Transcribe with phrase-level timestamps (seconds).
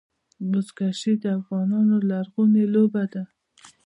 [0.49, 3.23] بزکشي د افغانانو لرغونې لوبه ده.